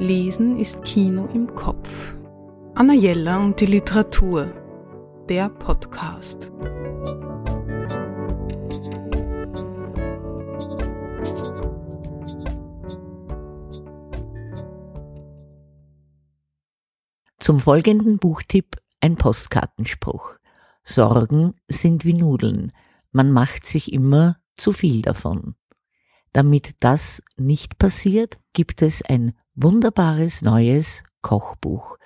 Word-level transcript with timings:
Lesen 0.00 0.58
ist 0.58 0.82
Kino 0.82 1.28
im 1.34 1.54
Kopf. 1.54 2.16
Anna 2.74 2.94
Jella 2.94 3.36
und 3.36 3.60
die 3.60 3.66
Literatur. 3.66 4.50
Der 5.28 5.50
Podcast. 5.50 6.50
Zum 17.38 17.60
folgenden 17.60 18.16
Buchtipp 18.16 18.76
ein 19.02 19.16
Postkartenspruch. 19.16 20.38
Sorgen 20.82 21.52
sind 21.68 22.06
wie 22.06 22.14
Nudeln. 22.14 22.68
Man 23.12 23.30
macht 23.32 23.66
sich 23.66 23.92
immer 23.92 24.38
zu 24.56 24.72
viel 24.72 25.02
davon. 25.02 25.56
Damit 26.32 26.72
das 26.80 27.22
nicht 27.36 27.76
passiert, 27.76 28.38
gibt 28.54 28.82
es 28.82 29.02
ein 29.02 29.32
wunderbares 29.62 30.42
neues 30.42 31.02
Kochbuch. 31.22 31.98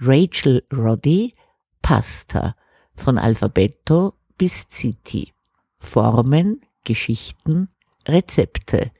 Rachel 0.00 0.64
Roddy 0.72 1.34
Pasta 1.82 2.56
von 2.94 3.18
Alphabetto 3.18 4.14
bis 4.38 4.66
City. 4.70 5.32
Formen, 5.78 6.60
Geschichten, 6.84 7.68
Rezepte. 8.06 8.90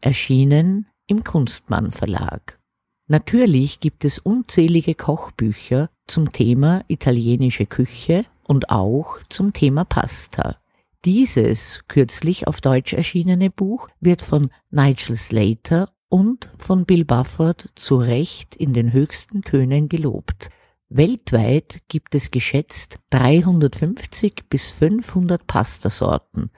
Erschienen 0.00 0.86
im 1.06 1.24
Kunstmann 1.24 1.92
Verlag. 1.92 2.58
Natürlich 3.06 3.80
gibt 3.80 4.04
es 4.04 4.18
unzählige 4.18 4.94
Kochbücher 4.94 5.90
zum 6.06 6.32
Thema 6.32 6.84
italienische 6.88 7.66
Küche 7.66 8.24
und 8.44 8.70
auch 8.70 9.18
zum 9.28 9.52
Thema 9.52 9.84
Pasta. 9.84 10.58
Dieses 11.04 11.84
kürzlich 11.88 12.46
auf 12.46 12.60
Deutsch 12.60 12.94
erschienene 12.94 13.50
Buch 13.50 13.88
wird 14.00 14.22
von 14.22 14.50
Nigel 14.70 15.16
Slater 15.16 15.93
und 16.08 16.50
von 16.58 16.84
Bill 16.84 17.04
Bufford 17.04 17.70
zu 17.76 17.96
Recht 17.96 18.54
in 18.56 18.72
den 18.72 18.92
höchsten 18.92 19.42
Tönen 19.42 19.88
gelobt. 19.88 20.50
Weltweit 20.88 21.78
gibt 21.88 22.14
es 22.14 22.30
geschätzt 22.30 22.98
350 23.10 24.44
bis 24.48 24.70
500 24.70 25.46
Pastasorten 25.46 26.50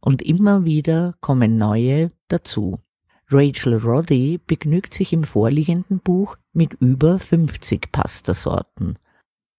und 0.00 0.22
immer 0.22 0.64
wieder 0.64 1.14
kommen 1.20 1.58
neue 1.58 2.08
dazu. 2.28 2.80
Rachel 3.30 3.76
Roddy 3.76 4.38
begnügt 4.44 4.94
sich 4.94 5.12
im 5.12 5.24
vorliegenden 5.24 6.00
Buch 6.00 6.36
mit 6.52 6.74
über 6.74 7.18
50 7.18 7.90
Pastasorten. 7.90 8.98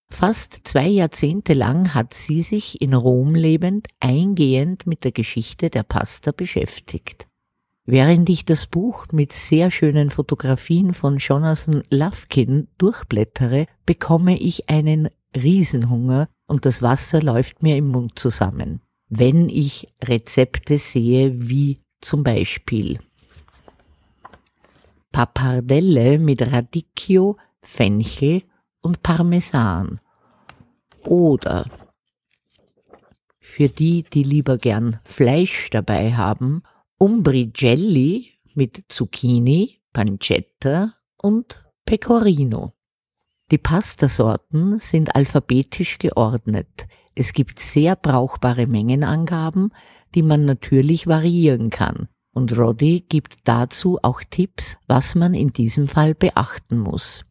Fast 0.10 0.68
zwei 0.68 0.88
Jahrzehnte 0.88 1.54
lang 1.54 1.94
hat 1.94 2.14
sie 2.14 2.42
sich 2.42 2.82
in 2.82 2.94
Rom 2.94 3.36
lebend 3.36 3.88
eingehend 4.00 4.86
mit 4.86 5.04
der 5.04 5.12
Geschichte 5.12 5.70
der 5.70 5.84
Pasta 5.84 6.32
beschäftigt. 6.32 7.28
Während 7.88 8.30
ich 8.30 8.46
das 8.46 8.66
Buch 8.66 9.06
mit 9.12 9.32
sehr 9.32 9.70
schönen 9.70 10.10
Fotografien 10.10 10.94
von 10.94 11.18
Jonathan 11.18 11.84
Lufkin 11.92 12.68
durchblättere, 12.80 13.68
bekomme 13.86 14.40
ich 14.40 14.70
einen 14.70 15.10
Riesenhunger 15.36 16.28
und 16.48 16.66
das 16.66 16.82
Wasser 16.82 17.22
läuft 17.22 17.62
mir 17.62 17.78
im 17.78 17.90
Mund 17.90 18.18
zusammen, 18.18 18.82
wenn 19.10 19.50
ich 19.50 19.88
Rezepte 20.04 20.80
sehe 20.80 21.50
wie 21.50 21.78
zum 22.02 22.24
Beispiel 22.24 23.00
Pappardelle 25.12 26.18
mit 26.18 26.42
Radicchio, 26.42 27.38
Fenchel 27.62 28.42
und 28.82 29.04
Parmesan. 29.04 30.00
Oder 31.04 31.70
für 33.40 33.70
die, 33.70 34.04
die 34.04 34.24
lieber 34.24 34.58
gern 34.58 35.00
Fleisch 35.04 35.70
dabei 35.70 36.14
haben, 36.14 36.64
Umbrigelli 36.98 38.32
mit 38.54 38.86
Zucchini, 38.88 39.82
Pancetta 39.92 40.94
und 41.18 41.66
Pecorino. 41.86 42.72
Die 43.52 43.58
Pastasorten 43.58 44.80
sind 44.80 45.14
alphabetisch 45.14 45.98
geordnet. 45.98 46.88
Es 47.14 47.34
gibt 47.34 47.60
sehr 47.60 47.98
brauchbare 47.98 48.66
Mengenangaben, 48.66 49.74
die 50.16 50.24
man 50.24 50.46
natürlich 50.46 51.06
variieren 51.06 51.70
kann. 51.70 52.08
Und 52.34 52.58
Roddy 52.58 53.02
gibt 53.02 53.40
dazu 53.44 54.00
auch 54.02 54.22
Tipps, 54.30 54.78
was 54.88 55.16
man 55.16 55.34
in 55.34 55.50
diesem 55.50 55.90
Fall 55.90 56.16
beachten 56.16 56.80
muss. 56.80 57.26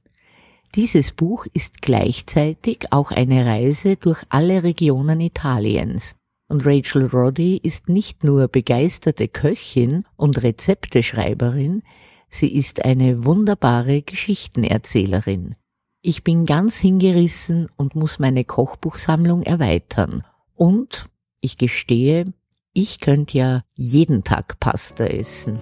Dieses 0.75 1.13
Buch 1.13 1.47
ist 1.55 1.81
gleichzeitig 1.81 2.93
auch 2.93 3.13
eine 3.13 3.47
Reise 3.47 3.97
durch 3.97 4.25
alle 4.29 4.63
Regionen 4.63 5.23
Italiens. 5.23 6.17
Und 6.55 6.65
Rachel 6.67 7.07
Roddy 7.07 7.57
ist 7.61 7.89
nicht 7.89 8.23
nur 8.23 8.47
begeisterte 8.47 9.27
Köchin 9.27 10.05
und 10.15 10.41
Rezepteschreiberin, 10.41 11.83
sie 12.29 12.55
ist 12.55 12.85
eine 12.85 13.25
wunderbare 13.25 14.03
Geschichtenerzählerin. 14.03 15.57
Ich 16.01 16.23
bin 16.23 16.47
ganz 16.47 16.79
hingerissen 16.79 17.69
und 17.75 17.97
muss 17.97 18.21
meine 18.21 18.45
Kochbuchsammlung 18.45 19.43
erweitern. 19.43 20.23
Und, 20.55 21.07
ich 21.41 21.59
gestehe, 21.59 22.33
ich 22.73 23.01
könnte 23.01 23.37
ja 23.37 23.65
jeden 23.73 24.23
Tag 24.23 24.61
Pasta 24.61 25.07
essen. 25.07 25.59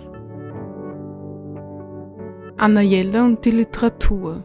Anna 2.59 2.83
Jella 2.83 3.25
und 3.25 3.43
die 3.47 3.53
Literatur 3.53 4.45